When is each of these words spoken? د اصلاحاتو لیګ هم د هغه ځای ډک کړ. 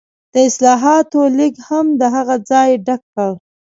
د 0.33 0.35
اصلاحاتو 0.47 1.21
لیګ 1.37 1.55
هم 1.67 1.85
د 1.99 2.01
هغه 2.15 2.35
ځای 2.49 2.69
ډک 2.85 3.01
کړ. 3.13 3.31